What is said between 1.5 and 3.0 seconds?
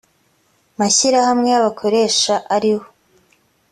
y abakoresha ariho